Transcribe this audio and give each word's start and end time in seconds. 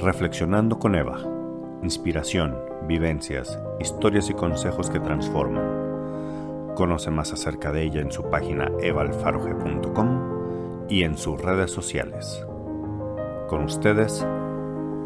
Reflexionando 0.00 0.78
con 0.78 0.94
Eva. 0.94 1.18
Inspiración, 1.82 2.56
vivencias, 2.86 3.58
historias 3.80 4.30
y 4.30 4.34
consejos 4.34 4.90
que 4.90 5.00
transforman. 5.00 6.74
Conoce 6.76 7.10
más 7.10 7.32
acerca 7.32 7.72
de 7.72 7.82
ella 7.82 8.00
en 8.00 8.12
su 8.12 8.22
página 8.30 8.70
evalfaroge.com 8.80 10.86
y 10.88 11.02
en 11.02 11.18
sus 11.18 11.42
redes 11.42 11.72
sociales. 11.72 12.46
Con 13.48 13.64
ustedes, 13.64 14.24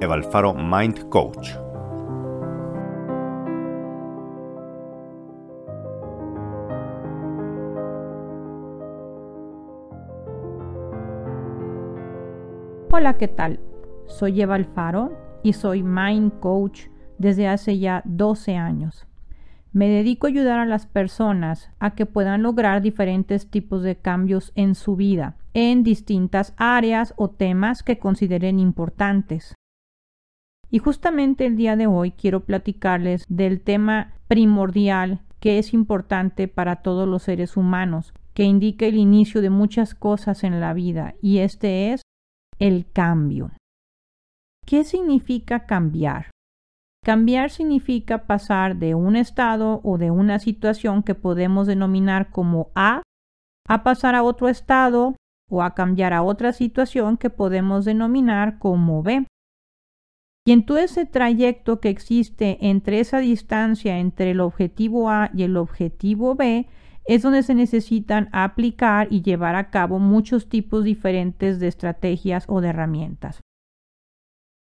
Eva 0.01 0.15
Alfaro 0.15 0.53
Mind 0.53 1.09
Coach. 1.09 1.53
Hola, 12.91 13.17
¿qué 13.17 13.29
tal? 13.29 13.59
Soy 14.13 14.43
Eva 14.43 14.57
Alfaro 14.57 15.41
y 15.43 15.55
soy 15.55 15.83
Mind 15.83 16.39
Coach 16.39 16.89
desde 17.17 17.49
hace 17.49 17.79
ya 17.79 18.03
12 18.05 18.57
años. 18.57 19.07
Me 19.73 19.89
dedico 19.89 20.27
a 20.27 20.31
ayudar 20.31 20.59
a 20.59 20.67
las 20.67 20.87
personas 20.87 21.71
a 21.79 21.95
que 21.95 22.05
puedan 22.05 22.43
lograr 22.43 22.83
diferentes 22.83 23.51
tipos 23.51 23.83
de 23.83 23.97
cambios 23.97 24.53
en 24.55 24.75
su 24.75 24.97
vida, 24.97 25.37
en 25.55 25.83
distintas 25.83 26.53
áreas 26.59 27.15
o 27.17 27.31
temas 27.31 27.83
que 27.83 27.99
consideren 27.99 28.61
importantes. 28.61 29.55
Y 30.71 30.79
justamente 30.79 31.47
el 31.47 31.57
día 31.57 31.75
de 31.77 31.87
hoy 31.87 32.11
quiero 32.11 32.45
platicarles 32.45 33.25
del 33.31 33.63
tema 33.63 34.13
primordial 34.29 35.23
que 35.41 35.59
es 35.59 35.73
importante 35.73 36.49
para 36.49 36.77
todos 36.77 37.09
los 37.09 37.23
seres 37.23 37.57
humanos, 37.57 38.13
que 38.35 38.45
indica 38.45 38.85
el 38.85 38.97
inicio 38.97 39.41
de 39.41 39.51
muchas 39.51 39.95
cosas 39.95 40.45
en 40.45 40.61
la 40.61 40.75
vida, 40.75 41.15
y 41.23 41.39
este 41.39 41.93
es 41.93 42.03
el 42.59 42.87
cambio. 42.93 43.51
¿Qué 44.67 44.85
significa 44.85 45.67
cambiar? 45.67 46.31
Cambiar 47.05 47.51
significa 47.51 48.27
pasar 48.27 48.77
de 48.77 48.95
un 48.95 49.17
estado 49.17 49.81
o 49.83 49.99
de 49.99 50.11
una 50.11 50.39
situación 50.39 51.03
que 51.03 51.15
podemos 51.15 51.67
denominar 51.67 52.31
como 52.31 52.71
A 52.75 53.03
a 53.69 53.83
pasar 53.83 54.15
a 54.15 54.23
otro 54.23 54.49
estado 54.49 55.17
o 55.51 55.63
a 55.63 55.75
cambiar 55.75 56.13
a 56.13 56.23
otra 56.23 56.53
situación 56.53 57.17
que 57.17 57.29
podemos 57.29 57.85
denominar 57.85 58.59
como 58.59 59.03
B. 59.03 59.27
Y 60.47 60.53
en 60.53 60.65
todo 60.65 60.79
ese 60.79 61.07
trayecto 61.07 61.81
que 61.81 61.89
existe 61.89 62.59
entre 62.69 63.01
esa 63.01 63.19
distancia 63.19 63.99
entre 63.99 64.31
el 64.33 64.41
objetivo 64.41 65.11
A 65.11 65.31
y 65.35 65.43
el 65.43 65.57
objetivo 65.57 66.35
B, 66.35 66.69
es 67.05 67.23
donde 67.23 67.43
se 67.43 67.55
necesitan 67.55 68.29
aplicar 68.33 69.09
y 69.11 69.23
llevar 69.23 69.57
a 69.57 69.71
cabo 69.71 69.99
muchos 69.99 70.49
tipos 70.49 70.85
diferentes 70.85 71.59
de 71.59 71.69
estrategias 71.69 72.45
o 72.49 72.61
de 72.61 72.69
herramientas. 72.69 73.41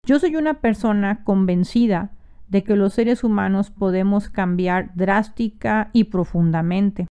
Yo 0.07 0.19
soy 0.19 0.37
una 0.37 0.61
persona 0.61 1.25
convencida 1.25 2.11
de 2.49 2.63
que 2.63 2.77
los 2.77 2.93
seres 2.93 3.25
humanos 3.25 3.71
podemos 3.71 4.29
cambiar 4.29 4.95
drástica 4.95 5.89
y 5.95 6.05
profundamente. 6.05 7.07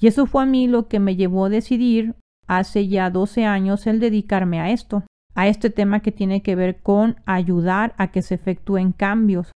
Y 0.00 0.08
eso 0.08 0.26
fue 0.26 0.42
a 0.42 0.46
mí 0.46 0.66
lo 0.66 0.88
que 0.88 0.98
me 0.98 1.14
llevó 1.14 1.44
a 1.44 1.50
decidir 1.50 2.16
hace 2.48 2.88
ya 2.88 3.10
12 3.10 3.44
años 3.44 3.86
el 3.86 4.00
dedicarme 4.00 4.60
a 4.60 4.70
esto, 4.70 5.04
a 5.36 5.46
este 5.46 5.70
tema 5.70 6.00
que 6.00 6.10
tiene 6.10 6.42
que 6.42 6.56
ver 6.56 6.80
con 6.82 7.16
ayudar 7.26 7.94
a 7.96 8.10
que 8.10 8.22
se 8.22 8.34
efectúen 8.34 8.90
cambios. 8.92 9.52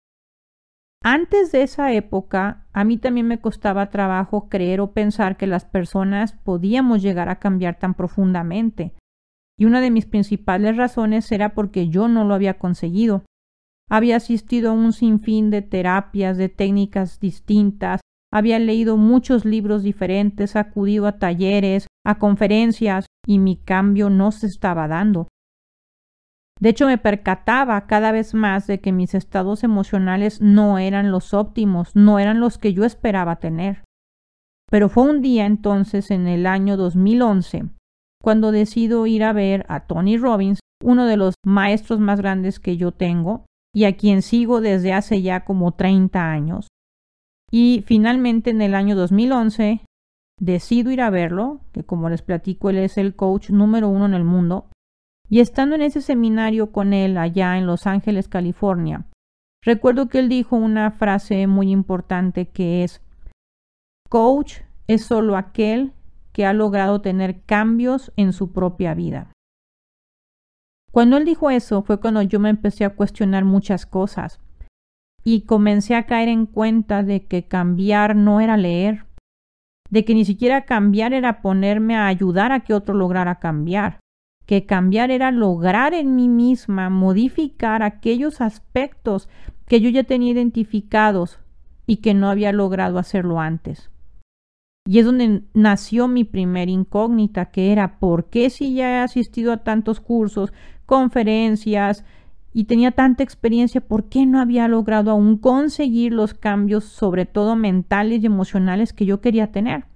Antes 1.02 1.50
de 1.50 1.62
esa 1.62 1.92
época, 1.92 2.66
a 2.72 2.84
mí 2.84 2.98
también 2.98 3.26
me 3.26 3.40
costaba 3.40 3.90
trabajo 3.90 4.48
creer 4.48 4.80
o 4.80 4.92
pensar 4.92 5.36
que 5.36 5.46
las 5.48 5.64
personas 5.64 6.32
podíamos 6.32 7.02
llegar 7.02 7.28
a 7.28 7.40
cambiar 7.40 7.78
tan 7.78 7.94
profundamente. 7.94 8.94
Y 9.58 9.66
una 9.66 9.80
de 9.80 9.90
mis 9.90 10.06
principales 10.06 10.76
razones 10.76 11.30
era 11.30 11.54
porque 11.54 11.88
yo 11.88 12.08
no 12.08 12.24
lo 12.24 12.34
había 12.34 12.58
conseguido. 12.58 13.24
Había 13.88 14.16
asistido 14.16 14.70
a 14.70 14.74
un 14.74 14.92
sinfín 14.92 15.50
de 15.50 15.62
terapias, 15.62 16.36
de 16.36 16.48
técnicas 16.48 17.20
distintas, 17.20 18.00
había 18.34 18.58
leído 18.58 18.96
muchos 18.96 19.44
libros 19.44 19.84
diferentes, 19.84 20.56
acudido 20.56 21.06
a 21.06 21.20
talleres, 21.20 21.86
a 22.04 22.18
conferencias, 22.18 23.06
y 23.24 23.38
mi 23.38 23.56
cambio 23.56 24.10
no 24.10 24.32
se 24.32 24.48
estaba 24.48 24.88
dando. 24.88 25.28
De 26.60 26.70
hecho, 26.70 26.86
me 26.88 26.98
percataba 26.98 27.86
cada 27.86 28.10
vez 28.10 28.34
más 28.34 28.66
de 28.66 28.80
que 28.80 28.90
mis 28.90 29.14
estados 29.14 29.62
emocionales 29.62 30.40
no 30.40 30.78
eran 30.78 31.12
los 31.12 31.32
óptimos, 31.32 31.94
no 31.94 32.18
eran 32.18 32.40
los 32.40 32.58
que 32.58 32.72
yo 32.72 32.84
esperaba 32.84 33.36
tener. 33.36 33.84
Pero 34.68 34.88
fue 34.88 35.04
un 35.04 35.22
día 35.22 35.46
entonces, 35.46 36.10
en 36.10 36.26
el 36.26 36.46
año 36.46 36.76
2011, 36.76 37.66
cuando 38.24 38.52
decido 38.52 39.06
ir 39.06 39.22
a 39.22 39.34
ver 39.34 39.66
a 39.68 39.80
Tony 39.80 40.16
Robbins, 40.16 40.60
uno 40.82 41.04
de 41.04 41.18
los 41.18 41.34
maestros 41.44 42.00
más 42.00 42.20
grandes 42.20 42.58
que 42.58 42.78
yo 42.78 42.90
tengo 42.90 43.44
y 43.74 43.84
a 43.84 43.98
quien 43.98 44.22
sigo 44.22 44.62
desde 44.62 44.94
hace 44.94 45.20
ya 45.20 45.44
como 45.44 45.72
30 45.72 46.30
años. 46.32 46.68
Y 47.50 47.84
finalmente 47.86 48.48
en 48.48 48.62
el 48.62 48.74
año 48.74 48.96
2011 48.96 49.82
decido 50.40 50.90
ir 50.90 51.02
a 51.02 51.10
verlo, 51.10 51.60
que 51.72 51.84
como 51.84 52.08
les 52.08 52.22
platico, 52.22 52.70
él 52.70 52.78
es 52.78 52.96
el 52.96 53.14
coach 53.14 53.50
número 53.50 53.90
uno 53.90 54.06
en 54.06 54.14
el 54.14 54.24
mundo. 54.24 54.70
Y 55.28 55.40
estando 55.40 55.74
en 55.74 55.82
ese 55.82 56.00
seminario 56.00 56.72
con 56.72 56.94
él 56.94 57.18
allá 57.18 57.58
en 57.58 57.66
Los 57.66 57.86
Ángeles, 57.86 58.28
California, 58.28 59.04
recuerdo 59.62 60.08
que 60.08 60.20
él 60.20 60.30
dijo 60.30 60.56
una 60.56 60.90
frase 60.92 61.46
muy 61.46 61.70
importante 61.70 62.48
que 62.48 62.84
es, 62.84 63.02
coach 64.08 64.60
es 64.86 65.04
solo 65.04 65.36
aquel 65.36 65.92
que 66.34 66.44
ha 66.44 66.52
logrado 66.52 67.00
tener 67.00 67.42
cambios 67.42 68.12
en 68.16 68.32
su 68.32 68.52
propia 68.52 68.92
vida. 68.92 69.30
Cuando 70.90 71.16
él 71.16 71.24
dijo 71.24 71.48
eso 71.48 71.82
fue 71.82 72.00
cuando 72.00 72.22
yo 72.22 72.40
me 72.40 72.50
empecé 72.50 72.84
a 72.84 72.90
cuestionar 72.90 73.44
muchas 73.44 73.86
cosas 73.86 74.40
y 75.22 75.42
comencé 75.42 75.94
a 75.94 76.06
caer 76.06 76.28
en 76.28 76.46
cuenta 76.46 77.04
de 77.04 77.26
que 77.26 77.46
cambiar 77.46 78.16
no 78.16 78.40
era 78.40 78.56
leer, 78.56 79.06
de 79.90 80.04
que 80.04 80.14
ni 80.14 80.24
siquiera 80.24 80.64
cambiar 80.64 81.14
era 81.14 81.40
ponerme 81.40 81.94
a 81.96 82.08
ayudar 82.08 82.50
a 82.50 82.60
que 82.60 82.74
otro 82.74 82.94
lograra 82.94 83.36
cambiar, 83.36 84.00
que 84.44 84.66
cambiar 84.66 85.12
era 85.12 85.30
lograr 85.30 85.94
en 85.94 86.16
mí 86.16 86.28
misma 86.28 86.90
modificar 86.90 87.84
aquellos 87.84 88.40
aspectos 88.40 89.28
que 89.68 89.80
yo 89.80 89.88
ya 89.88 90.02
tenía 90.02 90.32
identificados 90.32 91.38
y 91.86 91.98
que 91.98 92.12
no 92.12 92.28
había 92.28 92.50
logrado 92.50 92.98
hacerlo 92.98 93.38
antes. 93.38 93.93
Y 94.86 94.98
es 94.98 95.06
donde 95.06 95.42
nació 95.54 96.08
mi 96.08 96.24
primer 96.24 96.68
incógnita, 96.68 97.46
que 97.46 97.72
era 97.72 97.98
¿por 97.98 98.26
qué 98.26 98.50
si 98.50 98.74
ya 98.74 98.90
he 98.90 98.98
asistido 98.98 99.52
a 99.52 99.64
tantos 99.64 100.00
cursos, 100.00 100.52
conferencias 100.84 102.04
y 102.52 102.64
tenía 102.64 102.90
tanta 102.92 103.22
experiencia, 103.22 103.80
por 103.80 104.10
qué 104.10 104.26
no 104.26 104.40
había 104.40 104.68
logrado 104.68 105.10
aún 105.10 105.38
conseguir 105.38 106.12
los 106.12 106.34
cambios, 106.34 106.84
sobre 106.84 107.24
todo 107.24 107.56
mentales 107.56 108.22
y 108.22 108.26
emocionales 108.26 108.92
que 108.92 109.06
yo 109.06 109.20
quería 109.22 109.50
tener? 109.50 109.86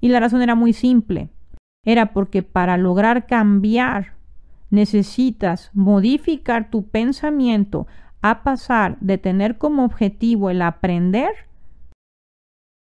Y 0.00 0.08
la 0.08 0.20
razón 0.20 0.40
era 0.40 0.54
muy 0.54 0.72
simple. 0.72 1.30
Era 1.84 2.12
porque 2.12 2.42
para 2.42 2.76
lograr 2.76 3.26
cambiar 3.26 4.14
necesitas 4.70 5.70
modificar 5.74 6.70
tu 6.70 6.86
pensamiento 6.86 7.88
a 8.22 8.42
pasar 8.42 8.98
de 9.00 9.18
tener 9.18 9.58
como 9.58 9.84
objetivo 9.84 10.50
el 10.50 10.62
aprender 10.62 11.47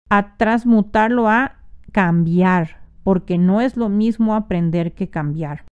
a 0.09 0.37
transmutarlo 0.37 1.29
a 1.29 1.57
cambiar, 1.93 2.83
porque 3.03 3.39
no 3.39 3.61
es 3.61 3.77
lo 3.77 3.89
mismo 3.89 4.35
aprender 4.35 4.95
que 4.95 5.09
cambiar. 5.09 5.65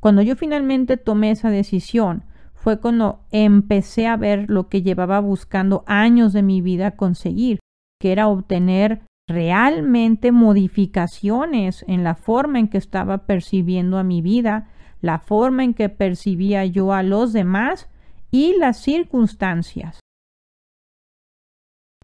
Cuando 0.00 0.22
yo 0.22 0.36
finalmente 0.36 0.96
tomé 0.96 1.30
esa 1.30 1.50
decisión, 1.50 2.24
fue 2.54 2.80
cuando 2.80 3.20
empecé 3.30 4.06
a 4.06 4.16
ver 4.16 4.48
lo 4.48 4.68
que 4.68 4.82
llevaba 4.82 5.20
buscando 5.20 5.84
años 5.86 6.32
de 6.32 6.42
mi 6.42 6.60
vida 6.60 6.92
conseguir, 6.92 7.58
que 8.00 8.12
era 8.12 8.28
obtener 8.28 9.02
realmente 9.28 10.32
modificaciones 10.32 11.84
en 11.88 12.04
la 12.04 12.14
forma 12.14 12.58
en 12.58 12.68
que 12.68 12.78
estaba 12.78 13.26
percibiendo 13.26 13.98
a 13.98 14.04
mi 14.04 14.22
vida, 14.22 14.68
la 15.00 15.18
forma 15.18 15.64
en 15.64 15.74
que 15.74 15.88
percibía 15.88 16.64
yo 16.66 16.92
a 16.92 17.02
los 17.02 17.32
demás 17.32 17.88
y 18.30 18.56
las 18.58 18.78
circunstancias. 18.78 20.00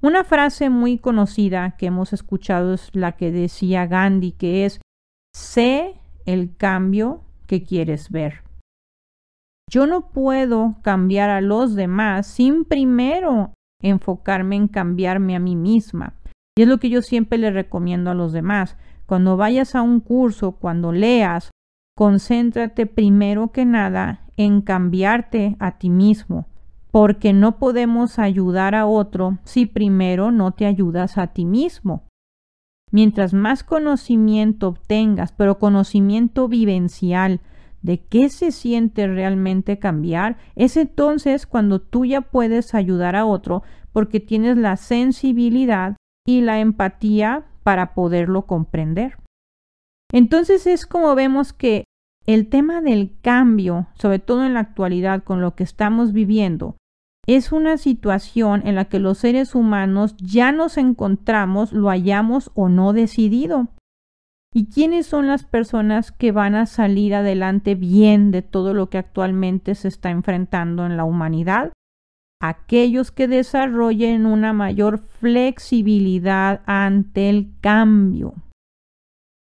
Una 0.00 0.22
frase 0.22 0.70
muy 0.70 0.98
conocida 0.98 1.76
que 1.76 1.86
hemos 1.86 2.12
escuchado 2.12 2.74
es 2.74 2.90
la 2.94 3.12
que 3.12 3.32
decía 3.32 3.86
Gandhi, 3.86 4.32
que 4.32 4.64
es, 4.64 4.80
sé 5.34 5.96
el 6.24 6.56
cambio 6.56 7.22
que 7.46 7.64
quieres 7.64 8.10
ver. 8.10 8.44
Yo 9.70 9.86
no 9.86 10.12
puedo 10.12 10.76
cambiar 10.82 11.30
a 11.30 11.40
los 11.40 11.74
demás 11.74 12.28
sin 12.28 12.64
primero 12.64 13.52
enfocarme 13.82 14.56
en 14.56 14.68
cambiarme 14.68 15.34
a 15.34 15.40
mí 15.40 15.56
misma. 15.56 16.14
Y 16.56 16.62
es 16.62 16.68
lo 16.68 16.78
que 16.78 16.90
yo 16.90 17.02
siempre 17.02 17.38
le 17.38 17.50
recomiendo 17.50 18.10
a 18.10 18.14
los 18.14 18.32
demás. 18.32 18.76
Cuando 19.06 19.36
vayas 19.36 19.74
a 19.74 19.82
un 19.82 20.00
curso, 20.00 20.52
cuando 20.52 20.92
leas, 20.92 21.50
concéntrate 21.96 22.86
primero 22.86 23.50
que 23.50 23.64
nada 23.64 24.26
en 24.36 24.62
cambiarte 24.62 25.56
a 25.58 25.78
ti 25.78 25.90
mismo, 25.90 26.46
porque 26.90 27.32
no 27.32 27.58
podemos 27.58 28.18
ayudar 28.18 28.74
a 28.74 28.86
otro 28.86 29.38
si 29.44 29.66
primero 29.66 30.30
no 30.30 30.52
te 30.52 30.66
ayudas 30.66 31.18
a 31.18 31.28
ti 31.28 31.44
mismo. 31.44 32.04
Mientras 32.90 33.34
más 33.34 33.62
conocimiento 33.64 34.68
obtengas, 34.68 35.32
pero 35.32 35.58
conocimiento 35.58 36.48
vivencial, 36.48 37.40
de 37.82 38.00
qué 38.00 38.28
se 38.28 38.50
siente 38.50 39.06
realmente 39.06 39.78
cambiar, 39.78 40.36
es 40.56 40.76
entonces 40.76 41.46
cuando 41.46 41.80
tú 41.80 42.04
ya 42.04 42.22
puedes 42.22 42.74
ayudar 42.74 43.14
a 43.14 43.26
otro 43.26 43.62
porque 43.92 44.20
tienes 44.20 44.56
la 44.56 44.76
sensibilidad 44.76 45.96
y 46.26 46.40
la 46.40 46.60
empatía 46.60 47.46
para 47.62 47.94
poderlo 47.94 48.46
comprender. 48.46 49.18
Entonces 50.12 50.66
es 50.66 50.86
como 50.86 51.14
vemos 51.14 51.52
que 51.52 51.84
el 52.26 52.48
tema 52.48 52.80
del 52.80 53.16
cambio, 53.20 53.86
sobre 53.94 54.18
todo 54.18 54.44
en 54.44 54.54
la 54.54 54.60
actualidad 54.60 55.22
con 55.22 55.40
lo 55.40 55.54
que 55.54 55.64
estamos 55.64 56.12
viviendo, 56.12 56.76
es 57.28 57.52
una 57.52 57.76
situación 57.76 58.66
en 58.66 58.74
la 58.74 58.86
que 58.86 58.98
los 58.98 59.18
seres 59.18 59.54
humanos 59.54 60.16
ya 60.16 60.50
nos 60.50 60.78
encontramos, 60.78 61.74
lo 61.74 61.90
hayamos 61.90 62.50
o 62.54 62.70
no 62.70 62.94
decidido. 62.94 63.68
¿Y 64.54 64.70
quiénes 64.70 65.06
son 65.06 65.26
las 65.26 65.44
personas 65.44 66.10
que 66.10 66.32
van 66.32 66.54
a 66.54 66.64
salir 66.64 67.14
adelante 67.14 67.74
bien 67.74 68.30
de 68.30 68.40
todo 68.40 68.72
lo 68.72 68.88
que 68.88 68.96
actualmente 68.96 69.74
se 69.74 69.88
está 69.88 70.08
enfrentando 70.08 70.86
en 70.86 70.96
la 70.96 71.04
humanidad? 71.04 71.74
Aquellos 72.40 73.12
que 73.12 73.28
desarrollen 73.28 74.24
una 74.24 74.54
mayor 74.54 74.98
flexibilidad 74.98 76.62
ante 76.64 77.28
el 77.28 77.52
cambio. 77.60 78.32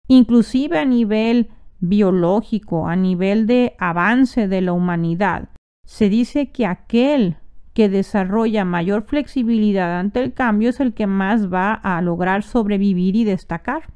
Inclusive 0.08 0.78
a 0.78 0.84
nivel 0.84 1.48
biológico, 1.80 2.86
a 2.86 2.96
nivel 2.96 3.46
de 3.46 3.76
avance 3.78 4.46
de 4.46 4.60
la 4.60 4.74
humanidad, 4.74 5.48
se 5.86 6.10
dice 6.10 6.52
que 6.52 6.66
aquel 6.66 7.38
que 7.78 7.88
desarrolla 7.88 8.64
mayor 8.64 9.04
flexibilidad 9.04 10.00
ante 10.00 10.18
el 10.18 10.34
cambio 10.34 10.70
es 10.70 10.80
el 10.80 10.94
que 10.94 11.06
más 11.06 11.48
va 11.48 11.74
a 11.74 12.02
lograr 12.02 12.42
sobrevivir 12.42 13.14
y 13.14 13.22
destacar. 13.22 13.92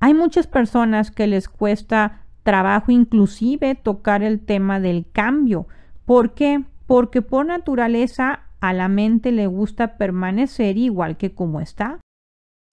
Hay 0.00 0.14
muchas 0.14 0.46
personas 0.46 1.10
que 1.10 1.26
les 1.26 1.46
cuesta 1.50 2.22
trabajo 2.42 2.92
inclusive 2.92 3.74
tocar 3.74 4.22
el 4.22 4.40
tema 4.40 4.80
del 4.80 5.04
cambio. 5.12 5.66
¿Por 6.06 6.32
qué? 6.32 6.64
Porque 6.86 7.20
por 7.20 7.44
naturaleza 7.44 8.44
a 8.60 8.72
la 8.72 8.88
mente 8.88 9.30
le 9.30 9.46
gusta 9.46 9.98
permanecer 9.98 10.78
igual 10.78 11.18
que 11.18 11.34
como 11.34 11.60
está, 11.60 12.00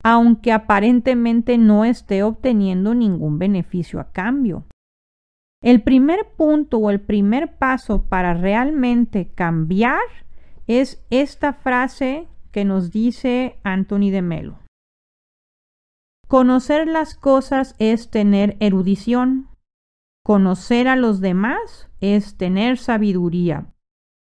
aunque 0.05 0.53
aparentemente 0.53 1.57
no 1.57 1.83
esté 1.83 2.23
obteniendo 2.23 2.95
ningún 2.95 3.39
beneficio 3.39 3.99
a 3.99 4.13
cambio. 4.13 4.63
El 5.63 5.81
primer 5.81 6.27
punto 6.35 6.77
o 6.77 6.89
el 6.89 6.99
primer 6.99 7.55
paso 7.55 8.03
para 8.03 8.33
realmente 8.33 9.31
cambiar 9.33 10.01
es 10.67 11.01
esta 11.09 11.53
frase 11.53 12.27
que 12.51 12.65
nos 12.65 12.91
dice 12.91 13.55
Anthony 13.63 14.11
de 14.11 14.21
Melo. 14.21 14.59
Conocer 16.27 16.87
las 16.87 17.15
cosas 17.15 17.75
es 17.79 18.09
tener 18.09 18.57
erudición. 18.59 19.47
Conocer 20.25 20.89
a 20.89 20.97
los 20.97 21.21
demás 21.21 21.89
es 22.01 22.35
tener 22.35 22.77
sabiduría. 22.77 23.73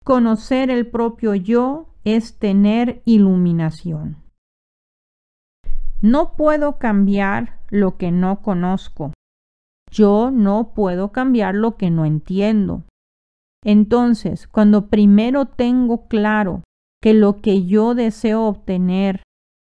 Conocer 0.04 0.70
el 0.70 0.86
propio 0.92 1.34
yo 1.34 1.90
es 2.04 2.38
tener 2.38 3.02
iluminación. 3.06 4.18
No 6.02 6.36
puedo 6.36 6.78
cambiar 6.78 7.62
lo 7.70 7.98
que 7.98 8.12
no 8.12 8.44
conozco. 8.44 9.12
Yo 9.96 10.30
no 10.30 10.74
puedo 10.74 11.14
cambiar 11.14 11.56
lo 11.56 11.78
que 11.78 11.90
no 11.90 12.04
entiendo. 12.04 12.84
Entonces, 13.64 14.46
cuando 14.46 14.88
primero 14.88 15.46
tengo 15.46 16.08
claro 16.08 16.64
que 17.02 17.14
lo 17.14 17.38
que 17.38 17.66
yo 17.66 17.96
deseo 17.96 18.44
obtener 18.44 19.24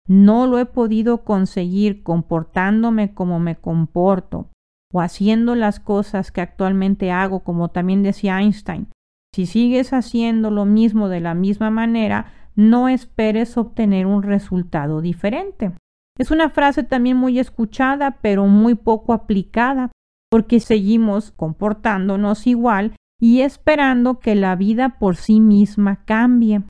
no 0.07 0.47
lo 0.47 0.59
he 0.59 0.67
podido 0.67 1.25
conseguir 1.25 2.03
comportándome 2.03 3.15
como 3.15 3.41
me 3.41 3.57
comporto 3.57 4.49
o 4.93 5.01
haciendo 5.01 5.55
las 5.55 5.81
cosas 5.81 6.31
que 6.31 6.43
actualmente 6.43 7.11
hago, 7.11 7.41
como 7.41 7.71
también 7.71 8.03
decía 8.03 8.41
Einstein, 8.41 8.89
si 9.35 9.47
sigues 9.47 9.95
haciendo 9.95 10.51
lo 10.51 10.67
mismo 10.67 11.09
de 11.09 11.21
la 11.21 11.33
misma 11.33 11.71
manera, 11.71 12.33
no 12.55 12.89
esperes 12.89 13.57
obtener 13.57 14.05
un 14.05 14.23
resultado 14.23 15.01
diferente. 15.01 15.73
Es 16.19 16.31
una 16.31 16.51
frase 16.51 16.83
también 16.83 17.17
muy 17.17 17.39
escuchada, 17.39 18.19
pero 18.21 18.47
muy 18.47 18.75
poco 18.75 19.15
aplicada, 19.15 19.91
porque 20.31 20.61
seguimos 20.61 21.33
comportándonos 21.33 22.47
igual 22.47 22.95
y 23.21 23.41
esperando 23.41 24.21
que 24.21 24.35
la 24.35 24.57
vida 24.57 24.99
por 24.99 25.17
sí 25.17 25.41
misma 25.41 26.05
cambie. 26.05 26.63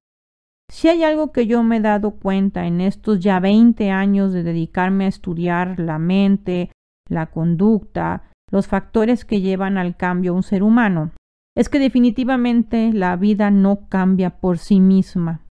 Si 0.71 0.89
hay 0.89 1.05
algo 1.05 1.33
que 1.33 1.47
yo 1.47 1.63
me 1.63 1.77
he 1.77 1.81
dado 1.81 2.13
cuenta 2.13 2.67
en 2.67 2.81
estos 2.81 3.21
ya 3.21 3.39
20 3.39 3.91
años 3.91 4.33
de 4.33 4.43
dedicarme 4.43 5.05
a 5.05 5.09
estudiar 5.09 5.79
la 5.79 5.99
mente, 5.99 6.73
la 7.09 7.27
conducta, 7.27 8.31
los 8.51 8.67
factores 8.67 9.25
que 9.25 9.41
llevan 9.41 9.79
al 9.79 9.97
cambio 9.97 10.33
a 10.33 10.37
un 10.37 10.43
ser 10.43 10.63
humano, 10.63 11.13
es 11.57 11.69
que 11.69 11.79
definitivamente 11.79 12.93
la 12.93 13.17
vida 13.17 13.51
no 13.51 13.89
cambia 13.89 14.41
por 14.41 14.59
sí 14.59 14.81
misma. 14.81 15.47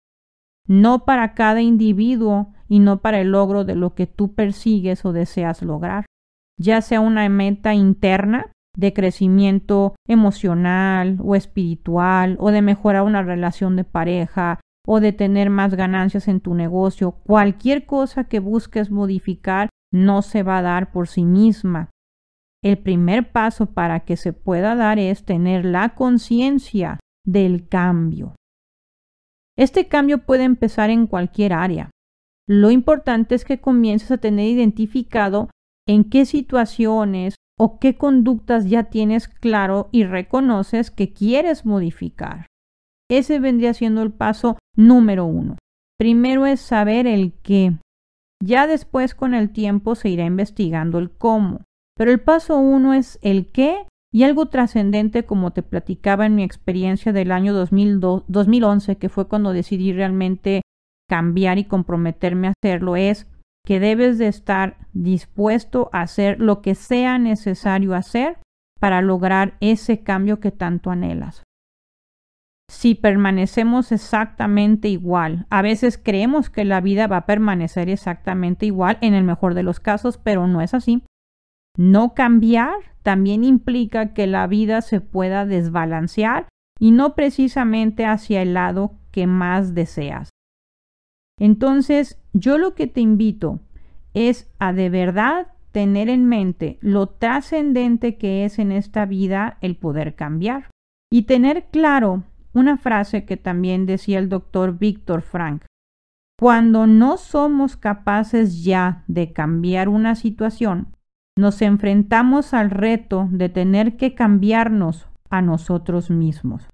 No 0.67 1.05
para 1.05 1.33
cada 1.33 1.61
individuo 1.61 2.53
y 2.67 2.79
no 2.79 3.01
para 3.01 3.21
el 3.21 3.31
logro 3.31 3.63
de 3.63 3.75
lo 3.75 3.95
que 3.95 4.07
tú 4.07 4.33
persigues 4.33 5.05
o 5.05 5.13
deseas 5.13 5.61
lograr 5.61 6.05
ya 6.59 6.81
sea 6.81 7.01
una 7.01 7.27
meta 7.29 7.73
interna 7.73 8.51
de 8.75 8.93
crecimiento 8.93 9.95
emocional 10.07 11.17
o 11.23 11.35
espiritual 11.35 12.37
o 12.39 12.51
de 12.51 12.61
mejorar 12.61 13.03
una 13.03 13.23
relación 13.23 13.75
de 13.75 13.83
pareja 13.83 14.59
o 14.85 14.99
de 14.99 15.13
tener 15.13 15.49
más 15.49 15.75
ganancias 15.75 16.27
en 16.27 16.39
tu 16.39 16.53
negocio, 16.53 17.11
cualquier 17.11 17.85
cosa 17.85 18.25
que 18.25 18.39
busques 18.39 18.91
modificar 18.91 19.69
no 19.91 20.21
se 20.21 20.43
va 20.43 20.59
a 20.59 20.61
dar 20.61 20.91
por 20.91 21.07
sí 21.07 21.25
misma. 21.25 21.89
El 22.63 22.77
primer 22.77 23.31
paso 23.31 23.67
para 23.67 24.01
que 24.01 24.17
se 24.17 24.33
pueda 24.33 24.75
dar 24.75 24.99
es 24.99 25.23
tener 25.23 25.65
la 25.65 25.95
conciencia 25.95 26.99
del 27.25 27.67
cambio. 27.67 28.35
Este 29.57 29.87
cambio 29.87 30.25
puede 30.25 30.43
empezar 30.43 30.89
en 30.89 31.07
cualquier 31.07 31.53
área. 31.53 31.89
Lo 32.47 32.71
importante 32.71 33.35
es 33.35 33.45
que 33.45 33.61
comiences 33.61 34.11
a 34.11 34.17
tener 34.17 34.47
identificado 34.47 35.49
en 35.87 36.03
qué 36.03 36.25
situaciones 36.25 37.35
o 37.57 37.79
qué 37.79 37.95
conductas 37.95 38.65
ya 38.69 38.85
tienes 38.85 39.27
claro 39.27 39.89
y 39.91 40.03
reconoces 40.03 40.91
que 40.91 41.13
quieres 41.13 41.65
modificar. 41.65 42.47
Ese 43.09 43.39
vendría 43.39 43.73
siendo 43.73 44.01
el 44.01 44.11
paso 44.11 44.57
número 44.75 45.25
uno. 45.25 45.57
Primero 45.97 46.45
es 46.45 46.59
saber 46.59 47.07
el 47.07 47.33
qué. 47.41 47.77
Ya 48.43 48.67
después 48.67 49.15
con 49.15 49.33
el 49.33 49.51
tiempo 49.51 49.95
se 49.95 50.09
irá 50.09 50.25
investigando 50.25 50.99
el 50.99 51.11
cómo. 51.11 51.61
Pero 51.95 52.11
el 52.11 52.19
paso 52.19 52.57
uno 52.57 52.93
es 52.93 53.17
el 53.21 53.51
qué 53.51 53.87
y 54.11 54.23
algo 54.23 54.47
trascendente 54.47 55.25
como 55.25 55.51
te 55.51 55.63
platicaba 55.63 56.25
en 56.25 56.35
mi 56.35 56.43
experiencia 56.43 57.13
del 57.13 57.31
año 57.31 57.53
2011, 57.53 58.97
que 58.97 59.09
fue 59.09 59.27
cuando 59.27 59.53
decidí 59.53 59.93
realmente 59.93 60.61
cambiar 61.09 61.57
y 61.57 61.65
comprometerme 61.65 62.47
a 62.47 62.53
hacerlo, 62.57 62.95
es 62.95 63.27
que 63.65 63.79
debes 63.79 64.17
de 64.17 64.27
estar 64.27 64.77
dispuesto 64.93 65.89
a 65.91 66.01
hacer 66.01 66.39
lo 66.39 66.61
que 66.61 66.75
sea 66.75 67.17
necesario 67.17 67.95
hacer 67.95 68.37
para 68.79 69.01
lograr 69.01 69.55
ese 69.59 70.03
cambio 70.03 70.39
que 70.39 70.51
tanto 70.51 70.91
anhelas. 70.91 71.43
Si 72.69 72.95
permanecemos 72.95 73.91
exactamente 73.91 74.87
igual, 74.87 75.45
a 75.49 75.61
veces 75.61 75.99
creemos 76.01 76.49
que 76.49 76.65
la 76.65 76.81
vida 76.81 77.07
va 77.07 77.17
a 77.17 77.25
permanecer 77.25 77.89
exactamente 77.89 78.65
igual 78.65 78.97
en 79.01 79.13
el 79.13 79.23
mejor 79.23 79.53
de 79.53 79.63
los 79.63 79.79
casos, 79.79 80.17
pero 80.17 80.47
no 80.47 80.61
es 80.61 80.73
así. 80.73 81.03
No 81.77 82.13
cambiar 82.13 82.75
también 83.03 83.43
implica 83.43 84.13
que 84.13 84.27
la 84.27 84.47
vida 84.47 84.81
se 84.81 85.01
pueda 85.01 85.45
desbalancear 85.45 86.47
y 86.79 86.91
no 86.91 87.15
precisamente 87.15 88.05
hacia 88.05 88.41
el 88.41 88.53
lado 88.53 88.97
que 89.11 89.27
más 89.27 89.75
deseas. 89.75 90.29
Entonces, 91.39 92.19
yo 92.35 92.57
lo 92.57 92.75
que 92.75 92.85
te 92.87 92.99
invito 92.99 93.61
es 94.13 94.51
a 94.59 94.73
de 94.73 94.89
verdad 94.89 95.47
tener 95.71 96.09
en 96.09 96.25
mente 96.25 96.77
lo 96.81 97.07
trascendente 97.07 98.17
que 98.17 98.43
es 98.43 98.59
en 98.59 98.73
esta 98.73 99.05
vida 99.05 99.57
el 99.61 99.77
poder 99.77 100.15
cambiar 100.15 100.69
y 101.09 101.23
tener 101.23 101.67
claro 101.71 102.23
una 102.53 102.77
frase 102.77 103.23
que 103.25 103.37
también 103.37 103.85
decía 103.85 104.19
el 104.19 104.27
doctor 104.27 104.77
Víctor 104.77 105.21
Frank. 105.21 105.63
Cuando 106.37 106.87
no 106.87 107.15
somos 107.15 107.77
capaces 107.77 108.65
ya 108.65 109.05
de 109.07 109.31
cambiar 109.31 109.87
una 109.87 110.15
situación, 110.15 110.93
nos 111.37 111.61
enfrentamos 111.61 112.53
al 112.53 112.69
reto 112.69 113.29
de 113.31 113.47
tener 113.47 113.95
que 113.95 114.13
cambiarnos 114.13 115.07
a 115.29 115.41
nosotros 115.41 116.09
mismos. 116.09 116.67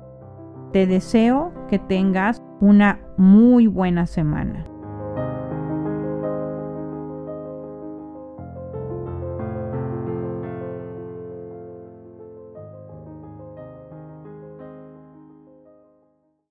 Te 0.72 0.86
deseo 0.86 1.52
que 1.68 1.78
tengas 1.78 2.42
una 2.60 3.00
muy 3.16 3.66
buena 3.66 4.06
semana. 4.06 4.75